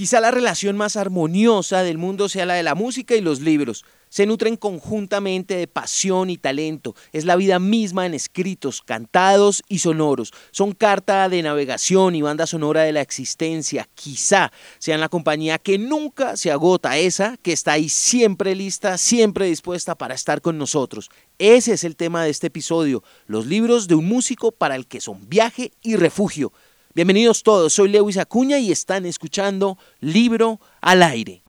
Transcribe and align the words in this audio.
Quizá 0.00 0.18
la 0.18 0.30
relación 0.30 0.78
más 0.78 0.96
armoniosa 0.96 1.82
del 1.82 1.98
mundo 1.98 2.30
sea 2.30 2.46
la 2.46 2.54
de 2.54 2.62
la 2.62 2.74
música 2.74 3.14
y 3.16 3.20
los 3.20 3.40
libros. 3.40 3.84
Se 4.08 4.24
nutren 4.24 4.56
conjuntamente 4.56 5.56
de 5.56 5.66
pasión 5.66 6.30
y 6.30 6.38
talento. 6.38 6.94
Es 7.12 7.26
la 7.26 7.36
vida 7.36 7.58
misma 7.58 8.06
en 8.06 8.14
escritos, 8.14 8.80
cantados 8.80 9.62
y 9.68 9.80
sonoros. 9.80 10.32
Son 10.52 10.72
carta 10.72 11.28
de 11.28 11.42
navegación 11.42 12.14
y 12.14 12.22
banda 12.22 12.46
sonora 12.46 12.80
de 12.84 12.92
la 12.92 13.02
existencia. 13.02 13.90
Quizá 13.94 14.50
sean 14.78 15.00
la 15.00 15.10
compañía 15.10 15.58
que 15.58 15.76
nunca 15.76 16.34
se 16.38 16.50
agota, 16.50 16.96
esa 16.96 17.36
que 17.36 17.52
está 17.52 17.72
ahí 17.72 17.90
siempre 17.90 18.54
lista, 18.54 18.96
siempre 18.96 19.44
dispuesta 19.44 19.96
para 19.96 20.14
estar 20.14 20.40
con 20.40 20.56
nosotros. 20.56 21.10
Ese 21.38 21.74
es 21.74 21.84
el 21.84 21.94
tema 21.94 22.24
de 22.24 22.30
este 22.30 22.46
episodio, 22.46 23.04
los 23.26 23.44
libros 23.44 23.86
de 23.86 23.96
un 23.96 24.06
músico 24.06 24.50
para 24.50 24.76
el 24.76 24.86
que 24.86 25.02
son 25.02 25.28
viaje 25.28 25.72
y 25.82 25.96
refugio. 25.96 26.54
Bienvenidos 26.92 27.44
todos, 27.44 27.72
soy 27.72 27.88
Lewis 27.88 28.16
Acuña 28.16 28.58
y 28.58 28.72
están 28.72 29.06
escuchando 29.06 29.78
Libro 30.00 30.58
al 30.80 31.04
Aire. 31.04 31.44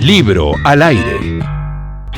Libro 0.00 0.54
al 0.64 0.82
Aire. 0.82 1.38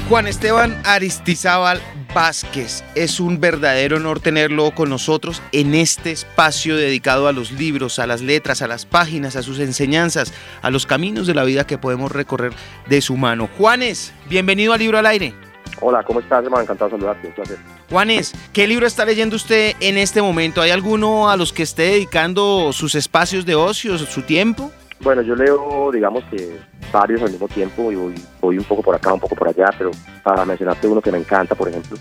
Juan 0.08 0.26
Esteban 0.26 0.80
Aristizábal 0.82 1.82
Vázquez, 2.14 2.82
es 2.94 3.20
un 3.20 3.38
verdadero 3.38 3.98
honor 3.98 4.20
tenerlo 4.20 4.74
con 4.74 4.88
nosotros 4.88 5.42
en 5.52 5.74
este 5.74 6.10
espacio 6.10 6.74
dedicado 6.74 7.28
a 7.28 7.32
los 7.32 7.52
libros, 7.52 7.98
a 7.98 8.06
las 8.06 8.22
letras, 8.22 8.62
a 8.62 8.66
las 8.66 8.86
páginas, 8.86 9.36
a 9.36 9.42
sus 9.42 9.58
enseñanzas, 9.58 10.32
a 10.62 10.70
los 10.70 10.86
caminos 10.86 11.26
de 11.26 11.34
la 11.34 11.44
vida 11.44 11.66
que 11.66 11.76
podemos 11.76 12.12
recorrer 12.12 12.54
de 12.88 13.02
su 13.02 13.18
mano. 13.18 13.50
Juanes, 13.58 14.14
bienvenido 14.30 14.72
a 14.72 14.78
Libro 14.78 14.96
al 14.96 15.04
Aire. 15.04 15.34
Hola, 15.80 16.02
¿cómo 16.02 16.20
estás, 16.20 16.44
hermano? 16.44 16.62
Encantado 16.62 16.90
de 16.90 16.96
saludarte, 16.96 17.28
un 17.28 17.34
placer. 17.34 17.58
Juanes, 17.90 18.32
¿qué 18.52 18.66
libro 18.66 18.86
está 18.86 19.04
leyendo 19.04 19.36
usted 19.36 19.74
en 19.80 19.98
este 19.98 20.22
momento? 20.22 20.60
¿Hay 20.60 20.70
alguno 20.70 21.28
a 21.28 21.36
los 21.36 21.52
que 21.52 21.62
esté 21.62 21.82
dedicando 21.82 22.72
sus 22.72 22.94
espacios 22.94 23.44
de 23.44 23.54
ocio, 23.54 23.98
su 23.98 24.22
tiempo? 24.22 24.70
Bueno, 25.00 25.22
yo 25.22 25.34
leo, 25.34 25.90
digamos 25.92 26.24
que 26.30 26.58
varios 26.92 27.20
al 27.22 27.30
mismo 27.30 27.48
tiempo 27.48 27.92
y 27.92 27.96
voy, 28.40 28.58
un 28.58 28.64
poco 28.64 28.82
por 28.82 28.94
acá, 28.94 29.12
un 29.12 29.20
poco 29.20 29.34
por 29.34 29.48
allá, 29.48 29.66
pero 29.76 29.90
para 30.22 30.44
mencionarte 30.44 30.86
uno 30.86 31.00
que 31.00 31.12
me 31.12 31.18
encanta, 31.18 31.54
por 31.54 31.68
ejemplo. 31.68 31.98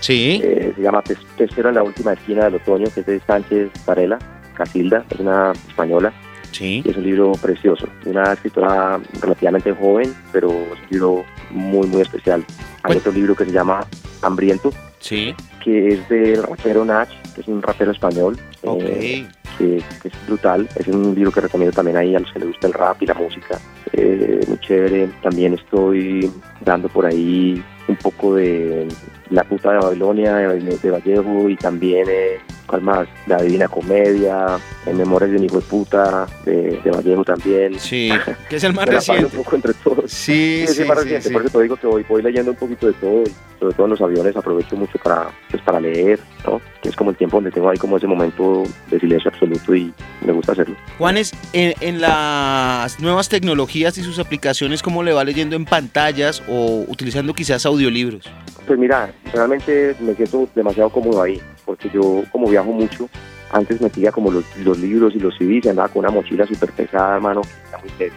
Sí. 0.00 0.40
Eh, 0.42 0.72
se 0.74 0.82
llama 0.82 1.02
Pesquero 1.36 1.68
en 1.68 1.74
la 1.74 1.82
última 1.82 2.12
esquina 2.12 2.44
del 2.44 2.56
otoño, 2.56 2.86
que 2.94 3.00
es 3.00 3.06
de 3.06 3.20
Sánchez 3.20 3.70
Varela, 3.84 4.18
Casilda, 4.54 5.04
es 5.10 5.20
una 5.20 5.52
española. 5.68 6.12
Sí. 6.56 6.82
es 6.86 6.96
un 6.96 7.04
libro 7.04 7.32
precioso, 7.32 7.86
una 8.06 8.32
escritora 8.32 8.98
relativamente 9.20 9.72
joven, 9.72 10.14
pero 10.32 10.50
es 10.50 10.80
un 10.80 10.88
libro 10.90 11.24
muy, 11.50 11.86
muy 11.86 12.00
especial. 12.00 12.42
Hay 12.82 12.96
otro 12.96 13.12
libro 13.12 13.34
que 13.36 13.44
se 13.44 13.52
llama 13.52 13.86
Hambriento, 14.22 14.72
sí. 14.98 15.34
que 15.62 15.88
es 15.88 16.08
del 16.08 16.42
rapero 16.42 16.82
Nach, 16.82 17.10
que 17.34 17.42
es 17.42 17.48
un 17.48 17.60
rapero 17.60 17.92
español. 17.92 18.38
Eh, 18.62 19.28
que, 19.58 19.76
es 19.76 20.26
brutal. 20.26 20.66
Es 20.76 20.88
un 20.88 21.14
libro 21.14 21.30
que 21.30 21.42
recomiendo 21.42 21.74
también 21.74 21.98
ahí 21.98 22.14
a 22.14 22.20
los 22.20 22.32
que 22.32 22.38
les 22.38 22.48
gusta 22.48 22.66
el 22.68 22.72
rap 22.72 23.02
y 23.02 23.06
la 23.06 23.14
música. 23.14 23.58
Eh, 23.92 24.40
muy 24.48 24.58
chévere. 24.60 25.08
También 25.22 25.54
estoy 25.54 26.30
dando 26.64 26.88
por 26.88 27.04
ahí 27.04 27.62
un 27.88 27.96
poco 27.96 28.34
de 28.34 28.88
La 29.30 29.44
puta 29.44 29.72
de 29.72 29.78
Babilonia 29.78 30.34
de, 30.36 30.90
Vallejo 30.90 31.48
y 31.48 31.56
también, 31.56 32.06
eh, 32.08 32.38
¿cuál 32.66 32.82
más? 32.82 33.08
La 33.26 33.42
Divina 33.42 33.68
Comedia, 33.68 34.58
En 34.86 34.96
Memorias 34.96 35.30
de 35.30 35.36
un 35.38 35.44
hijo 35.44 35.56
de 35.56 35.66
puta 35.66 36.26
de, 36.44 36.80
Vallejo 36.84 37.24
también. 37.24 37.78
Sí, 37.78 38.10
que 38.48 38.56
es 38.56 38.64
el 38.64 38.72
más 38.72 38.86
reciente. 38.86 39.26
un 39.26 39.42
poco 39.42 39.56
entre 39.56 39.74
todos. 39.74 40.10
Sí, 40.10 40.64
sí, 40.66 40.72
es 40.72 40.78
el 40.78 40.88
más 40.88 40.98
reciente. 40.98 41.30
Por 41.30 41.42
eso 41.42 41.58
te 41.58 41.62
digo 41.62 41.76
que 41.76 41.86
voy, 41.86 42.04
voy 42.08 42.22
leyendo 42.22 42.52
un 42.52 42.56
poquito 42.56 42.86
de 42.86 42.92
todo 42.94 43.24
sobre 43.58 43.74
todo 43.74 43.86
en 43.86 43.90
los 43.90 44.00
aviones 44.00 44.36
aprovecho 44.36 44.76
mucho 44.76 44.98
para, 44.98 45.30
pues, 45.50 45.62
para 45.62 45.80
leer, 45.80 46.20
¿no? 46.46 46.60
Que 46.82 46.90
es 46.90 46.96
como 46.96 47.10
el 47.10 47.16
tiempo 47.16 47.38
donde 47.38 47.50
tengo 47.50 47.70
ahí 47.70 47.78
como 47.78 47.96
ese 47.96 48.06
momento 48.06 48.64
de 48.90 49.00
silencio 49.00 49.30
absoluto 49.30 49.74
y 49.74 49.92
me 50.24 50.32
gusta 50.32 50.52
hacerlo. 50.52 50.76
Juanes, 50.98 51.32
en, 51.52 51.74
en 51.80 52.00
las 52.00 53.00
nuevas 53.00 53.28
tecnologías 53.28 53.96
y 53.98 54.02
sus 54.02 54.18
aplicaciones, 54.18 54.82
¿cómo 54.82 55.02
le 55.02 55.12
va 55.12 55.24
leyendo 55.24 55.56
en 55.56 55.64
pantallas 55.64 56.42
o 56.48 56.84
utilizando 56.88 57.32
quizás 57.34 57.64
audiolibros? 57.76 58.24
Pues 58.66 58.78
mira, 58.78 59.12
realmente 59.32 59.94
me 60.00 60.14
siento 60.14 60.48
demasiado 60.54 60.90
cómodo 60.90 61.22
ahí, 61.22 61.40
porque 61.64 61.88
yo 61.90 62.24
como 62.32 62.48
viajo 62.48 62.72
mucho, 62.72 63.08
antes 63.52 63.80
metía 63.80 64.10
como 64.10 64.30
los, 64.30 64.44
libros 64.78 65.14
y 65.14 65.20
los 65.20 65.36
CDs 65.36 65.68
andaba 65.68 65.88
con 65.88 66.00
una 66.00 66.10
mochila 66.10 66.46
súper 66.46 66.72
pesada, 66.72 67.16
hermano, 67.16 67.42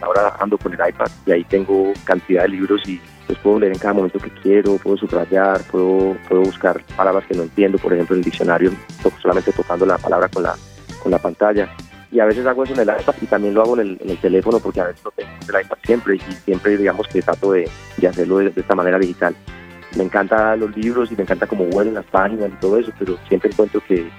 ahora 0.01 0.35
ando 0.39 0.57
con 0.57 0.73
el 0.73 0.79
iPad 0.79 1.07
y 1.25 1.31
ahí 1.31 1.43
tengo 1.43 1.93
cantidad 2.03 2.43
de 2.43 2.49
libros 2.49 2.81
y 2.87 2.99
los 3.27 3.37
puedo 3.39 3.59
leer 3.59 3.73
en 3.73 3.79
cada 3.79 3.93
momento 3.93 4.17
que 4.17 4.31
quiero, 4.41 4.77
puedo 4.77 4.97
subrayar, 4.97 5.61
puedo, 5.71 6.17
puedo 6.27 6.41
buscar 6.41 6.83
palabras 6.95 7.25
que 7.27 7.35
no 7.35 7.43
entiendo, 7.43 7.77
por 7.77 7.93
ejemplo 7.93 8.15
en 8.15 8.21
el 8.21 8.25
diccionario, 8.25 8.71
solamente 9.21 9.51
tocando 9.51 9.85
la 9.85 9.99
palabra 9.99 10.27
con 10.29 10.43
la, 10.43 10.55
con 11.03 11.11
la 11.11 11.19
pantalla. 11.19 11.69
Y 12.11 12.19
a 12.19 12.25
veces 12.25 12.45
hago 12.45 12.63
eso 12.63 12.73
en 12.73 12.79
el 12.79 12.89
iPad 12.89 13.15
y 13.21 13.25
también 13.27 13.53
lo 13.53 13.61
hago 13.61 13.79
en 13.79 13.97
el, 14.01 14.17
teléfono 14.17 14.59
porque 14.59 14.81
a 14.81 14.87
veces 14.87 15.03
lo 15.03 15.11
tengo 15.11 15.29
en 15.29 15.55
el 15.55 15.61
iPad 15.61 15.77
siempre 15.83 16.15
y 16.15 16.19
siempre 16.19 16.77
digamos 16.77 17.07
que 17.07 17.21
trato 17.21 17.51
de, 17.51 17.69
hacerlo 18.07 18.37
de, 18.37 18.51
esta 18.55 18.75
manera 18.75 18.97
digital. 18.97 19.35
Me 19.95 20.03
encantan 20.03 20.59
los 20.59 20.75
libros 20.75 21.11
y 21.11 21.15
me 21.15 21.23
encanta 21.23 21.45
cómo 21.47 21.65
huelen 21.65 21.93
las 21.93 22.05
páginas 22.05 22.49
y 22.51 22.59
todo 22.59 22.77
eso, 22.79 22.91
pero 22.97 23.17
siempre 23.27 23.51
encuentro 23.51 23.81
que, 23.87 24.09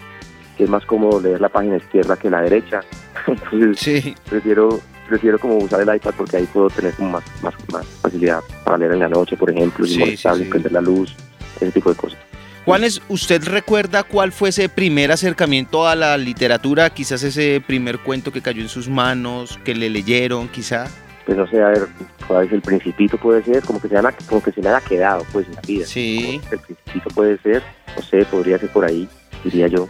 es 0.58 0.68
más 0.68 0.84
cómodo 0.84 1.22
leer 1.22 1.40
la 1.40 1.48
página 1.48 1.78
izquierda 1.78 2.16
que 2.16 2.28
la 2.28 2.42
derecha. 2.42 2.82
Entonces 3.26 3.78
sí. 3.78 4.14
prefiero 4.28 4.78
prefiero 5.08 5.38
como 5.38 5.56
usar 5.56 5.80
el 5.80 5.96
iPad 5.96 6.14
porque 6.16 6.36
ahí 6.36 6.46
puedo 6.46 6.70
tener 6.70 6.94
como 6.94 7.10
más, 7.10 7.24
más, 7.42 7.54
más 7.72 7.84
facilidad 8.00 8.40
para 8.64 8.78
leer 8.78 8.92
en 8.92 9.00
la 9.00 9.08
noche, 9.08 9.36
por 9.36 9.50
ejemplo, 9.50 9.84
sin 9.84 10.00
molestar, 10.00 10.36
prender 10.48 10.70
la 10.70 10.80
luz, 10.80 11.16
ese 11.56 11.72
tipo 11.72 11.90
de 11.90 11.96
cosas. 11.96 12.29
Juanes, 12.64 13.00
¿usted 13.08 13.42
recuerda 13.44 14.02
cuál 14.02 14.32
fue 14.32 14.50
ese 14.50 14.68
primer 14.68 15.10
acercamiento 15.12 15.88
a 15.88 15.96
la 15.96 16.16
literatura? 16.18 16.90
Quizás 16.90 17.22
ese 17.22 17.62
primer 17.66 18.00
cuento 18.00 18.32
que 18.32 18.42
cayó 18.42 18.60
en 18.60 18.68
sus 18.68 18.88
manos, 18.88 19.58
que 19.64 19.74
le 19.74 19.88
leyeron, 19.88 20.48
quizá. 20.48 20.86
Pues 21.24 21.38
no 21.38 21.46
sé, 21.48 21.62
a 21.62 21.68
ver, 21.68 21.88
cuál 22.26 22.46
es 22.46 22.52
el 22.52 22.60
principito 22.60 23.16
puede 23.16 23.42
ser, 23.44 23.62
como 23.62 23.80
que 23.80 23.88
se, 23.88 23.96
como 24.26 24.42
que 24.42 24.52
se 24.52 24.60
le 24.60 24.68
haya 24.68 24.80
quedado 24.82 25.24
pues 25.32 25.46
en 25.48 25.54
la 25.54 25.62
vida. 25.62 25.86
Sí. 25.86 26.40
El 26.50 26.58
principito 26.58 27.08
puede 27.14 27.38
ser, 27.38 27.62
no 27.96 28.02
sé, 28.02 28.24
podría 28.26 28.58
ser 28.58 28.68
por 28.70 28.84
ahí, 28.84 29.08
diría 29.42 29.68
yo. 29.68 29.88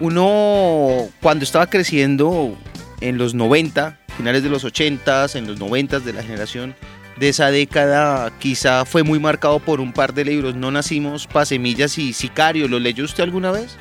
Uno, 0.00 1.08
cuando 1.20 1.44
estaba 1.44 1.66
creciendo 1.68 2.56
en 3.00 3.16
los 3.16 3.34
90, 3.34 4.00
finales 4.16 4.42
de 4.42 4.48
los 4.48 4.64
80, 4.64 5.26
en 5.34 5.46
los 5.46 5.60
90 5.60 6.00
de 6.00 6.12
la 6.12 6.22
generación 6.22 6.74
de 7.16 7.28
esa 7.28 7.50
década, 7.50 8.32
quizá 8.38 8.84
fue 8.84 9.02
muy 9.02 9.18
marcado 9.20 9.58
por 9.58 9.80
un 9.80 9.92
par 9.92 10.14
de 10.14 10.24
libros. 10.24 10.54
No 10.54 10.70
nacimos, 10.70 11.26
Pasemillas 11.26 11.98
y 11.98 12.12
Sicario. 12.12 12.68
¿Lo 12.68 12.78
leyó 12.78 13.04
usted 13.04 13.22
alguna 13.22 13.50
vez? 13.52 13.76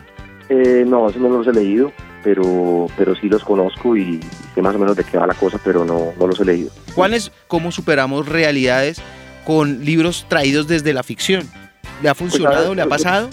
Eh, 0.49 0.83
no, 0.85 1.09
eso 1.09 1.19
no 1.19 1.29
los 1.29 1.47
he 1.47 1.53
leído, 1.53 1.93
pero, 2.23 2.87
pero 2.97 3.15
sí 3.15 3.29
los 3.29 3.43
conozco 3.43 3.95
y 3.95 4.19
sé 4.53 4.61
más 4.61 4.75
o 4.75 4.79
menos 4.79 4.97
de 4.97 5.03
qué 5.03 5.17
va 5.17 5.25
la 5.25 5.33
cosa, 5.33 5.59
pero 5.63 5.85
no, 5.85 6.11
no 6.19 6.27
los 6.27 6.39
he 6.41 6.45
leído. 6.45 6.69
¿Cuáles, 6.93 7.31
cómo 7.47 7.71
superamos 7.71 8.27
realidades 8.27 9.01
con 9.45 9.85
libros 9.85 10.25
traídos 10.27 10.67
desde 10.67 10.93
la 10.93 11.03
ficción? 11.03 11.47
¿Le 12.03 12.09
ha 12.09 12.13
pues, 12.13 12.31
funcionado? 12.31 12.75
¿Le 12.75 12.81
ha 12.81 12.87
pasado? 12.87 13.29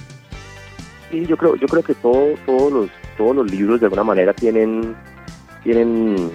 Sí, 1.11 1.27
yo 1.27 1.37
creo, 1.37 1.57
yo 1.57 1.67
creo 1.67 1.83
que 1.83 1.95
todo, 1.95 2.35
todos, 2.47 2.73
los, 2.73 2.91
todos 3.17 3.35
los 3.35 3.51
libros 3.51 3.81
de 3.81 3.87
alguna 3.87 4.05
manera 4.05 4.33
tienen, 4.33 4.95
tienen 5.65 6.31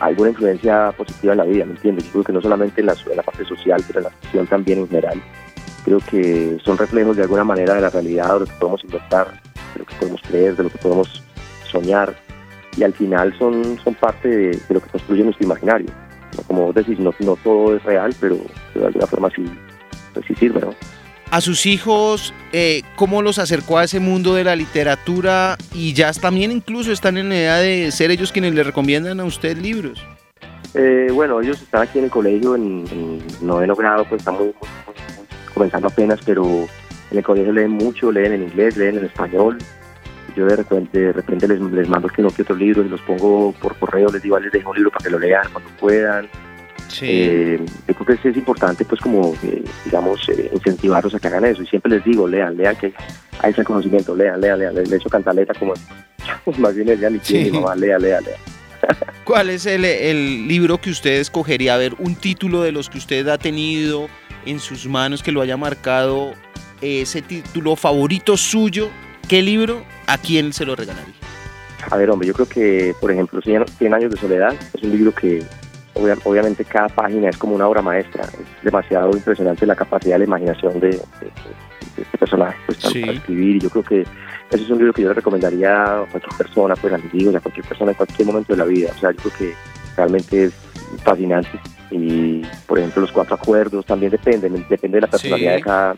alguna 0.00 0.30
influencia 0.30 0.92
positiva 0.92 1.34
en 1.34 1.38
la 1.38 1.44
vida, 1.44 1.64
¿me 1.66 1.72
entiendes? 1.72 2.06
Yo 2.06 2.12
creo 2.12 2.24
que 2.24 2.32
no 2.32 2.40
solamente 2.40 2.80
en 2.80 2.86
la, 2.86 2.96
la 3.14 3.22
parte 3.22 3.44
social, 3.44 3.82
pero 3.86 4.00
en 4.00 4.04
la 4.04 4.10
ficción 4.10 4.46
también 4.46 4.78
en 4.80 4.88
general. 4.88 5.22
Creo 5.84 6.00
que 6.00 6.58
son 6.64 6.76
reflejos 6.76 7.16
de 7.16 7.22
alguna 7.22 7.44
manera 7.44 7.74
de 7.74 7.82
la 7.82 7.90
realidad, 7.90 8.34
de 8.34 8.40
lo 8.40 8.46
que 8.46 8.52
podemos 8.58 8.84
inventar, 8.84 9.28
de 9.74 9.78
lo 9.80 9.84
que 9.84 9.94
podemos 9.96 10.20
creer, 10.22 10.56
de 10.56 10.62
lo 10.64 10.70
que 10.70 10.78
podemos 10.78 11.22
soñar. 11.70 12.14
Y 12.76 12.82
al 12.82 12.92
final 12.92 13.36
son, 13.38 13.78
son 13.82 13.94
parte 13.94 14.28
de, 14.28 14.58
lo 14.70 14.80
que 14.80 14.88
construye 14.88 15.22
nuestro 15.22 15.44
imaginario. 15.44 15.90
Como 16.46 16.66
vos 16.66 16.74
decís, 16.74 16.98
no, 16.98 17.12
no 17.20 17.36
todo 17.36 17.76
es 17.76 17.82
real, 17.82 18.14
pero, 18.20 18.36
de 18.74 18.86
alguna 18.86 19.06
forma 19.06 19.30
sí, 19.30 19.44
pues 20.14 20.24
sí 20.26 20.34
sirve, 20.34 20.60
¿no? 20.60 20.74
A 21.30 21.40
sus 21.40 21.66
hijos, 21.66 22.34
eh, 22.52 22.82
cómo 22.96 23.22
los 23.22 23.38
acercó 23.38 23.78
a 23.78 23.84
ese 23.84 24.00
mundo 24.00 24.34
de 24.34 24.44
la 24.44 24.56
literatura 24.56 25.56
y 25.72 25.92
ya 25.92 26.12
también 26.12 26.50
incluso 26.50 26.92
están 26.92 27.16
en 27.16 27.28
la 27.28 27.36
edad 27.36 27.60
de 27.60 27.90
ser 27.92 28.10
ellos 28.10 28.32
quienes 28.32 28.54
le 28.54 28.64
recomiendan 28.64 29.20
a 29.20 29.24
usted 29.24 29.56
libros. 29.56 30.04
Eh, 30.74 31.08
bueno, 31.12 31.40
ellos 31.40 31.60
están 31.62 31.82
aquí 31.82 31.98
en 31.98 32.04
el 32.04 32.10
colegio, 32.10 32.54
en, 32.54 33.20
noveno 33.40 33.74
grado, 33.74 34.04
pues 34.04 34.20
estamos 34.20 34.48
comenzando 35.54 35.88
apenas, 35.88 36.20
pero 36.24 36.66
en 37.10 37.18
el 37.18 37.24
colegio 37.24 37.52
leen 37.52 37.72
mucho, 37.72 38.12
leen 38.12 38.32
en 38.32 38.42
inglés, 38.42 38.76
leen 38.76 38.98
en 38.98 39.04
español. 39.04 39.58
Yo 40.36 40.46
de 40.46 40.56
repente, 40.56 40.98
de 40.98 41.12
repente 41.12 41.48
les, 41.48 41.88
mando 41.88 42.08
que 42.08 42.22
no 42.22 42.30
que 42.30 42.42
otros 42.42 42.58
libros, 42.58 42.86
los 42.86 43.00
pongo 43.00 43.52
por 43.60 43.76
correo, 43.78 44.10
les 44.12 44.22
digo, 44.22 44.38
les 44.38 44.52
dejo 44.52 44.70
un 44.70 44.76
libro 44.76 44.92
para 44.92 45.04
que 45.04 45.10
lo 45.10 45.18
lean 45.18 45.42
cuando 45.52 45.70
puedan. 45.78 46.28
Eh, 47.02 47.60
yo 47.88 47.94
creo 47.94 48.18
que 48.18 48.28
es 48.28 48.36
importante, 48.36 48.84
pues, 48.84 49.00
como, 49.00 49.34
eh, 49.42 49.62
digamos, 49.84 50.28
eh, 50.28 50.50
incentivarlos 50.52 51.14
a 51.14 51.18
que 51.18 51.28
hagan 51.28 51.44
eso. 51.44 51.62
Y 51.62 51.66
siempre 51.66 51.92
les 51.92 52.04
digo, 52.04 52.26
lean, 52.26 52.56
lean, 52.56 52.76
que 52.76 52.92
hay 53.40 53.52
ese 53.52 53.64
conocimiento, 53.64 54.14
lean, 54.14 54.40
lean, 54.40 54.58
lean. 54.58 54.74
Les, 54.74 54.90
he 54.90 54.96
hecho 54.96 55.08
cantaleta 55.08 55.54
como, 55.54 55.74
más 56.58 56.74
bien 56.74 56.98
ya 56.98 57.10
ni 57.10 57.20
sí. 57.20 57.50
mamá, 57.52 57.74
lea, 57.74 57.98
lea, 57.98 58.20
lea. 58.20 58.36
¿Cuál 59.24 59.50
es 59.50 59.66
el, 59.66 59.84
el, 59.84 60.48
libro 60.48 60.78
que 60.78 60.90
usted 60.90 61.20
escogería? 61.20 61.74
A 61.74 61.78
ver, 61.78 61.94
un 61.98 62.16
título 62.16 62.62
de 62.62 62.72
los 62.72 62.88
que 62.88 62.98
usted 62.98 63.28
ha 63.28 63.38
tenido 63.38 64.08
en 64.46 64.58
sus 64.58 64.86
manos 64.86 65.22
que 65.22 65.32
lo 65.32 65.42
haya 65.42 65.56
marcado, 65.56 66.32
ese 66.80 67.22
título 67.22 67.76
favorito 67.76 68.36
suyo. 68.36 68.88
¿Qué 69.28 69.42
libro? 69.42 69.84
¿A 70.06 70.18
quién 70.18 70.52
se 70.52 70.64
lo 70.64 70.74
regalaría? 70.74 71.14
A 71.90 71.96
ver, 71.96 72.10
hombre, 72.10 72.26
yo 72.28 72.34
creo 72.34 72.48
que, 72.48 72.94
por 73.00 73.10
ejemplo, 73.10 73.40
100 73.40 73.94
años 73.94 74.10
de 74.10 74.18
soledad 74.18 74.54
es 74.74 74.82
un 74.82 74.90
libro 74.90 75.14
que 75.14 75.42
obviamente 76.24 76.64
cada 76.64 76.88
página 76.88 77.28
es 77.30 77.36
como 77.36 77.54
una 77.54 77.68
obra 77.68 77.82
maestra. 77.82 78.24
Es 78.24 78.64
demasiado 78.64 79.10
impresionante 79.10 79.66
la 79.66 79.74
capacidad 79.74 80.14
de 80.14 80.20
la 80.20 80.24
imaginación 80.24 80.80
de, 80.80 81.00
este 81.96 82.18
personaje 82.18 82.56
pues, 82.66 82.78
para 82.78 83.12
escribir. 83.12 83.56
Y 83.56 83.60
yo 83.60 83.70
creo 83.70 83.84
que 83.84 84.00
ese 84.50 84.64
es 84.64 84.70
un 84.70 84.78
libro 84.78 84.92
que 84.92 85.02
yo 85.02 85.08
le 85.08 85.14
recomendaría 85.14 86.00
a 86.02 86.06
cualquier 86.06 86.36
persona, 86.36 86.74
pues 86.76 86.92
a 86.92 86.98
mis 86.98 87.14
hijos, 87.14 87.34
a 87.34 87.40
cualquier 87.40 87.66
persona 87.66 87.90
en 87.92 87.96
cualquier 87.96 88.26
momento 88.26 88.52
de 88.52 88.58
la 88.58 88.64
vida. 88.64 88.90
O 88.94 88.98
sea, 88.98 89.10
yo 89.12 89.18
creo 89.18 89.32
que 89.38 89.54
realmente 89.96 90.44
es 90.44 90.52
fascinante 91.04 91.60
y 91.90 92.42
por 92.66 92.78
ejemplo 92.78 93.02
los 93.02 93.12
cuatro 93.12 93.34
acuerdos 93.34 93.84
también 93.84 94.12
dependen, 94.12 94.64
depende 94.68 94.96
de 94.96 95.00
la 95.02 95.06
personalidad 95.06 95.54
de 95.54 95.60
cada, 95.60 95.96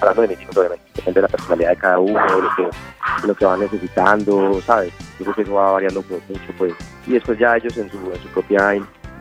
hablando 0.00 0.22
de 0.22 0.28
mis 0.28 0.40
hijos 0.40 0.56
obviamente, 0.56 0.84
depende 0.94 1.18
de 1.18 1.22
la 1.22 1.28
personalidad 1.28 1.70
de 1.70 1.76
cada 1.76 1.98
uno, 1.98 2.20
de 2.20 2.42
lo 2.42 2.56
que, 2.56 3.26
lo 3.26 3.34
que 3.34 3.44
van 3.44 3.60
necesitando, 3.60 4.60
¿sabes? 4.62 4.92
Yo 5.18 5.24
creo 5.24 5.34
que 5.34 5.42
eso 5.42 5.54
va 5.54 5.72
variando 5.72 6.02
mucho 6.02 6.52
pues, 6.58 6.74
y 7.06 7.12
después 7.12 7.38
ya 7.38 7.56
ellos 7.56 7.76
en 7.78 7.90
su, 7.90 7.98
en 7.98 8.22
su 8.22 8.28
propia, 8.28 8.74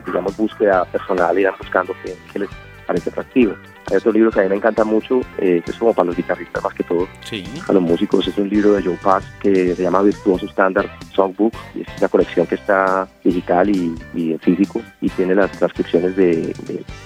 digamos, 0.10 0.36
búsqueda 0.38 0.86
personal 0.86 1.38
irán 1.38 1.54
buscando 1.58 1.94
qué, 2.04 2.40
les 2.40 2.50
parece 2.86 3.10
atractivo. 3.10 3.54
Hay 3.90 3.98
otro 3.98 4.12
libro 4.12 4.32
que 4.32 4.40
a 4.40 4.44
mí 4.44 4.50
me 4.50 4.56
encanta 4.56 4.84
mucho, 4.84 5.22
eh, 5.38 5.62
que 5.64 5.72
es 5.72 5.78
como 5.78 5.94
para 5.94 6.08
los 6.08 6.16
guitarristas 6.16 6.64
más 6.64 6.74
que 6.74 6.84
todo, 6.84 7.08
sí. 7.22 7.44
a 7.68 7.74
los 7.74 7.82
músicos, 7.82 8.28
es 8.28 8.38
un 8.38 8.50
libro 8.50 8.74
de 8.74 8.84
Joe 8.84 8.98
Pass 9.02 9.24
que 9.40 9.76
se 9.76 9.82
llama 9.82 10.02
Virtuoso 10.02 10.46
Standard 10.48 10.90
Songbook, 11.14 11.54
y 11.74 11.82
es 11.82 11.88
una 11.98 12.08
colección 12.08 12.46
que 12.46 12.56
está 12.56 13.08
digital 13.24 13.70
y, 13.70 13.96
en 14.16 14.40
físico, 14.40 14.82
y 15.02 15.10
tiene 15.10 15.36
las 15.36 15.52
transcripciones 15.52 16.16
de, 16.16 16.54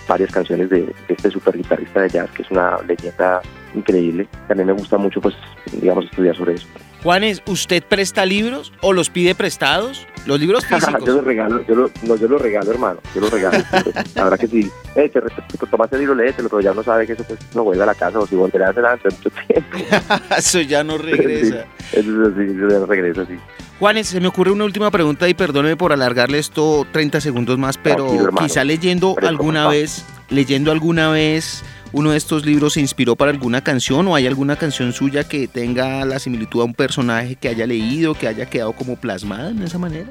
varias 0.08 0.32
canciones 0.32 0.70
de, 0.70 0.82
de, 0.82 0.96
este 1.08 1.30
super 1.30 1.56
guitarrista 1.56 2.02
de 2.02 2.10
jazz, 2.10 2.30
que 2.32 2.44
es 2.44 2.52
una 2.52 2.78
leyenda 2.88 3.42
increíble. 3.76 4.28
También 4.48 4.68
me 4.68 4.74
gusta 4.74 4.98
mucho, 4.98 5.22
pues, 5.22 5.36
digamos, 5.72 6.06
estudiar 6.06 6.36
sobre 6.36 6.56
eso. 6.56 6.68
Juanes, 7.04 7.44
¿usted 7.48 7.84
presta 7.84 8.26
libros 8.26 8.72
o 8.82 8.94
los 8.94 9.10
pide 9.10 9.36
prestados? 9.36 10.08
Los 10.26 10.40
libros 10.40 10.66
físicos. 10.70 11.04
yo 11.06 11.16
los 11.16 11.26
regalo, 11.26 11.62
yo, 11.68 11.76
lo, 11.76 11.92
no, 12.04 12.16
yo 12.16 12.30
los 12.30 12.42
regalo, 12.42 12.72
hermano. 12.72 13.00
Yo 13.14 13.20
los 13.20 13.30
regalo. 13.30 13.58
la 14.16 14.24
verdad 14.24 14.40
que 14.40 14.48
sí. 14.48 14.72
Eh, 14.96 15.10
te, 15.10 15.20
te, 15.20 15.68
tomaste 15.70 15.98
el 15.98 16.04
libro, 16.04 16.16
léetelo, 16.16 16.48
pero 16.48 16.62
ya 16.62 16.74
no 16.74 16.82
sabe 16.82 17.06
que 17.06 17.12
eso 17.12 17.26
pues 17.26 17.40
no 17.54 17.66
vuelve 17.66 17.84
a 17.84 17.88
la 17.88 17.96
casa 17.96 18.20
o 18.20 18.26
si 18.26 18.36
volverá 18.36 18.68
a 18.68 18.70
hacer 18.70 19.12
mucho 19.12 19.30
tiempo. 19.48 19.78
eso 20.38 20.62
ya 20.62 20.82
no 20.86 20.98
regresa. 20.98 21.66
Sí, 21.92 22.00
eso, 22.00 22.32
sí, 22.38 22.44
eso 22.56 22.70
ya 22.70 22.80
no 22.80 22.86
regresa, 22.86 23.26
sí. 23.26 23.38
Juanes, 23.80 24.08
se 24.08 24.22
me 24.22 24.28
ocurre 24.28 24.52
una 24.52 24.64
última 24.64 24.90
pregunta 24.90 25.28
y 25.28 25.34
perdóneme 25.34 25.76
por 25.76 25.92
alargarle 25.92 26.40
esto 26.40 26.88
30 26.94 27.20
segundos 27.20 27.58
más, 27.58 27.78
pero 27.78 28.08
quizá 28.40 28.64
leyendo 28.64 29.16
alguna 29.22 29.68
vez, 29.68 30.06
leyendo 30.30 30.72
alguna 30.72 31.10
vez 31.10 31.64
uno 31.94 32.12
de 32.12 32.18
estos 32.18 32.46
libros 32.46 32.74
se 32.74 32.82
inspiró 32.82 33.16
para 33.16 33.32
alguna 33.32 33.64
canción 33.64 34.08
o 34.08 34.16
hay 34.16 34.28
alguna 34.28 34.56
canción 34.56 34.92
suya 34.94 35.24
que 35.24 35.48
tenga 35.48 36.04
la 36.06 36.20
similitud 36.20 36.62
a 36.62 36.66
un 36.66 36.74
personaje 36.74 37.36
que 37.36 37.48
haya 37.48 37.68
leído, 37.68 38.16
que 38.16 38.28
haya 38.28 38.48
quedado 38.48 38.74
como 38.74 38.96
plasmada 38.96 39.52
en 39.52 39.62
esa 39.62 39.78
manera? 39.78 40.10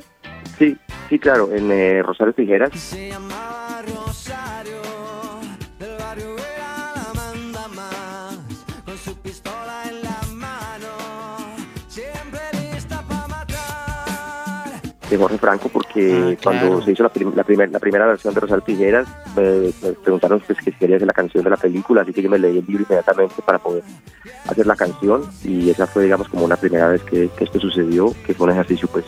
Sí, 0.58 0.76
sí, 1.08 1.18
claro, 1.18 1.52
en 1.52 1.70
eh, 1.72 2.02
Rosario 2.02 2.32
Tijeras. 2.32 2.96
De 15.12 15.18
Jorge 15.18 15.38
Franco 15.38 15.68
porque 15.68 16.34
ah, 16.36 16.40
cuando 16.42 16.82
se 16.82 16.92
hizo 16.92 17.02
la, 17.02 17.12
la, 17.14 17.66
la, 17.66 17.78
primera 17.78 18.06
versión 18.06 18.32
de 18.34 18.40
Rosal 18.40 18.62
Tijeras 18.64 19.06
me, 19.36 19.70
preguntaron 20.02 20.40
pues, 20.40 20.58
que 20.58 20.72
si 20.72 20.78
quería 20.78 20.96
hacer 20.96 21.06
la 21.06 21.12
canción 21.12 21.44
de 21.44 21.50
la 21.50 21.56
película, 21.56 22.02
así 22.02 22.12
que 22.12 22.22
yo 22.22 22.30
me 22.30 22.38
leí 22.38 22.58
el 22.58 22.66
libro 22.66 22.84
inmediatamente 22.84 23.34
para 23.44 23.58
poder 23.58 23.82
hacer 24.48 24.66
la 24.66 24.74
canción 24.74 25.22
y 25.44 25.70
esa 25.70 25.86
fue 25.86 26.04
digamos 26.04 26.28
como 26.28 26.44
una 26.44 26.56
primera 26.56 26.88
vez 26.88 27.02
que, 27.02 27.30
esto 27.40 27.60
sucedió, 27.60 28.14
que 28.26 28.34
fue 28.34 28.46
un 28.46 28.52
ejercicio 28.52 28.88
pues 28.88 29.04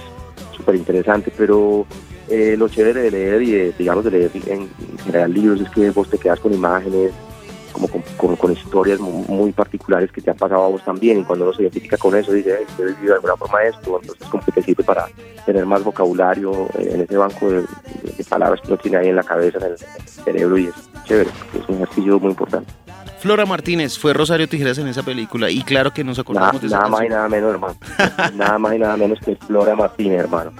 súper 0.54 0.74
interesante, 0.74 1.32
pero 1.36 1.86
eh, 2.28 2.54
lo 2.58 2.68
chévere 2.68 3.02
de 3.02 3.10
leer 3.10 3.42
y 3.42 3.50
de, 3.52 3.72
digamos 3.78 4.04
de 4.04 4.10
leer 4.10 4.30
en 4.46 4.68
general 5.04 5.32
libros 5.32 5.60
es 5.60 5.70
que 5.70 5.90
vos 5.90 6.08
te 6.10 6.18
quedas 6.18 6.40
con 6.40 6.52
imágenes, 6.52 7.12
como 7.74 8.36
con, 8.36 8.52
historias 8.52 9.00
muy, 9.00 9.52
particulares 9.52 10.10
que 10.12 10.20
te 10.20 10.30
han 10.30 10.36
pasado 10.36 10.64
a 10.64 10.68
vos 10.68 10.82
también 10.84 11.18
y 11.18 11.24
cuando 11.24 11.44
uno 11.44 11.54
se 11.54 11.62
identifica 11.62 11.96
con 11.96 12.16
eso 12.16 12.32
dice, 12.32 12.56
hey, 12.60 12.66
he 12.78 12.84
vivido 12.84 13.08
de 13.08 13.14
alguna 13.14 13.36
forma 13.36 13.64
esto, 13.64 13.98
entonces 14.00 14.28
como 14.28 14.44
que 14.44 14.52
te 14.52 14.62
sirve 14.62 14.84
para 14.84 15.06
tener 15.44 15.66
más 15.66 15.82
vocabulario 15.82 16.68
en 16.78 17.02
ese 17.02 17.16
banco 17.16 17.50
de, 17.50 17.64
palabras 18.28 18.60
que 18.60 18.68
uno 18.68 18.76
tiene 18.78 18.96
ahí 18.98 19.08
en 19.08 19.16
la 19.16 19.22
cabeza, 19.22 19.58
en 19.58 19.64
el, 19.64 19.78
cerebro 19.78 20.56
y 20.56 20.66
es 20.66 20.74
chévere, 21.04 21.30
es 21.52 21.68
un 21.68 21.76
ejercicio 21.76 22.18
muy 22.18 22.30
importante. 22.30 22.72
Flora 23.18 23.46
Martínez 23.46 23.98
fue 23.98 24.12
Rosario 24.12 24.48
Tijeras 24.48 24.78
en 24.78 24.86
esa 24.86 25.02
película 25.02 25.50
y 25.50 25.62
claro 25.62 25.92
que 25.92 26.04
nos 26.04 26.18
acordamos 26.18 26.60
de 26.60 26.66
esa 26.66 26.78
Nada 26.78 26.88
más 26.88 27.04
y 27.04 27.08
nada 27.08 27.28
menos, 27.28 27.50
hermano. 27.50 27.74
nada 28.34 28.58
más 28.58 28.74
y 28.74 28.78
nada 28.78 28.96
menos 28.96 29.18
que 29.20 29.34
Flora 29.36 29.74
Martínez, 29.74 30.20
hermano. 30.20 30.52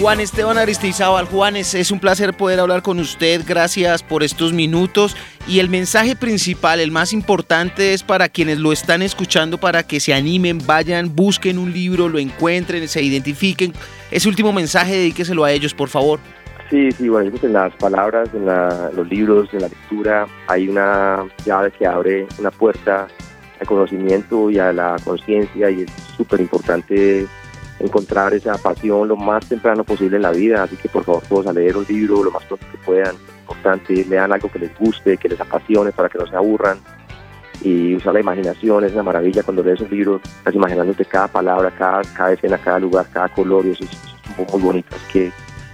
Juan 0.00 0.18
Esteban 0.18 0.58
Aristizábal. 0.58 1.26
Juanes, 1.26 1.72
es 1.74 1.92
un 1.92 2.00
placer 2.00 2.34
poder 2.34 2.58
hablar 2.58 2.82
con 2.82 2.98
usted. 2.98 3.42
Gracias 3.46 4.02
por 4.02 4.24
estos 4.24 4.52
minutos. 4.52 5.16
Y 5.46 5.60
el 5.60 5.68
mensaje 5.68 6.16
principal, 6.16 6.80
el 6.80 6.90
más 6.90 7.12
importante, 7.12 7.94
es 7.94 8.02
para 8.02 8.28
quienes 8.28 8.58
lo 8.58 8.72
están 8.72 9.02
escuchando, 9.02 9.58
para 9.58 9.84
que 9.84 10.00
se 10.00 10.12
animen, 10.12 10.58
vayan, 10.66 11.14
busquen 11.14 11.58
un 11.58 11.72
libro, 11.72 12.08
lo 12.08 12.18
encuentren, 12.18 12.88
se 12.88 13.02
identifiquen. 13.02 13.72
Ese 14.10 14.28
último 14.28 14.52
mensaje, 14.52 14.96
dedíqueselo 14.96 15.44
a 15.44 15.52
ellos, 15.52 15.74
por 15.74 15.88
favor. 15.88 16.18
Sí, 16.70 16.90
sí, 16.90 17.08
bueno, 17.08 17.30
en 17.40 17.52
las 17.52 17.72
palabras, 17.76 18.28
en 18.34 18.46
los 18.46 19.08
libros, 19.08 19.48
en 19.52 19.60
la 19.60 19.68
lectura, 19.68 20.26
hay 20.48 20.68
una 20.68 21.24
llave 21.44 21.70
que 21.70 21.86
abre 21.86 22.26
una 22.38 22.50
puerta 22.50 23.06
al 23.60 23.66
conocimiento 23.66 24.50
y 24.50 24.58
a 24.58 24.72
la 24.72 24.96
conciencia 25.04 25.70
y 25.70 25.82
es 25.82 25.90
súper 26.16 26.40
importante 26.40 27.28
encontrar 27.84 28.34
esa 28.34 28.56
pasión 28.58 29.08
lo 29.08 29.16
más 29.16 29.46
temprano 29.46 29.84
posible 29.84 30.16
en 30.16 30.22
la 30.22 30.30
vida, 30.30 30.62
así 30.62 30.76
que 30.76 30.88
por 30.88 31.04
favor 31.04 31.22
todos 31.28 31.46
a 31.46 31.52
leer 31.52 31.76
un 31.76 31.84
libro 31.88 32.22
lo 32.22 32.30
más 32.30 32.44
pronto 32.44 32.66
que 32.70 32.78
puedan, 32.78 33.14
importante, 33.40 34.04
lean 34.04 34.32
algo 34.32 34.50
que 34.50 34.58
les 34.58 34.76
guste, 34.78 35.16
que 35.16 35.28
les 35.28 35.40
apasione 35.40 35.92
para 35.92 36.08
que 36.08 36.18
no 36.18 36.26
se 36.26 36.36
aburran 36.36 36.78
y 37.62 37.94
usar 37.94 38.14
la 38.14 38.20
imaginación, 38.20 38.84
es 38.84 38.92
una 38.92 39.02
maravilla 39.02 39.42
cuando 39.42 39.62
lees 39.62 39.80
un 39.80 39.90
libro, 39.90 40.20
estás 40.24 40.54
imaginándote 40.54 41.04
cada 41.04 41.28
palabra, 41.28 41.70
cada, 41.70 42.02
cada 42.14 42.32
escena, 42.32 42.58
cada 42.58 42.78
lugar, 42.78 43.06
cada 43.12 43.28
color 43.28 43.66
y 43.66 43.70
eso 43.70 43.84
es, 43.84 44.50
muy 44.52 44.60
bonito, 44.60 44.88
así 44.94 45.12
que 45.12 45.32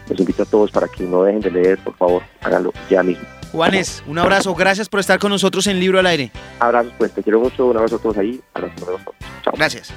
los 0.08 0.20
invito 0.20 0.42
a 0.42 0.46
todos 0.46 0.70
para 0.70 0.88
que 0.88 1.04
no 1.04 1.22
dejen 1.22 1.40
de 1.40 1.50
leer, 1.50 1.78
por 1.78 1.94
favor, 1.96 2.22
háganlo 2.42 2.72
ya 2.88 3.02
mismo. 3.02 3.24
Juanes, 3.52 4.04
un 4.06 4.18
abrazo, 4.18 4.54
gracias 4.54 4.88
por 4.88 5.00
estar 5.00 5.18
con 5.18 5.30
nosotros 5.30 5.66
en 5.66 5.80
Libro 5.80 5.98
al 5.98 6.06
Aire. 6.06 6.30
Abrazos, 6.60 6.92
pues 6.98 7.12
te 7.12 7.22
quiero 7.22 7.40
mucho, 7.40 7.66
un 7.66 7.76
abrazo 7.76 7.96
a 7.96 7.98
todos 7.98 8.18
ahí, 8.18 8.40
a 8.54 8.60
los 8.60 8.70
Chao. 9.42 9.54
Gracias. 9.56 9.92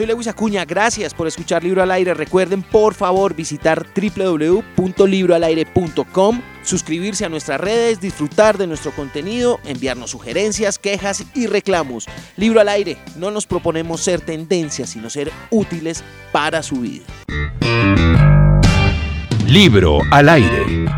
Soy 0.00 0.06
Lewis 0.06 0.28
Acuña, 0.28 0.64
gracias 0.64 1.12
por 1.12 1.26
escuchar 1.26 1.62
Libro 1.62 1.82
al 1.82 1.90
Aire. 1.90 2.14
Recuerden 2.14 2.62
por 2.62 2.94
favor 2.94 3.34
visitar 3.34 3.86
www.libroalaire.com, 3.94 6.40
suscribirse 6.62 7.26
a 7.26 7.28
nuestras 7.28 7.60
redes, 7.60 8.00
disfrutar 8.00 8.56
de 8.56 8.66
nuestro 8.66 8.92
contenido, 8.92 9.60
enviarnos 9.66 10.12
sugerencias, 10.12 10.78
quejas 10.78 11.26
y 11.34 11.48
reclamos. 11.48 12.06
Libro 12.36 12.60
al 12.60 12.70
Aire, 12.70 12.96
no 13.16 13.30
nos 13.30 13.46
proponemos 13.46 14.00
ser 14.00 14.22
tendencias, 14.22 14.88
sino 14.88 15.10
ser 15.10 15.30
útiles 15.50 16.02
para 16.32 16.62
su 16.62 16.76
vida. 16.76 17.04
Libro 19.46 20.00
al 20.12 20.28
Aire. 20.28 20.89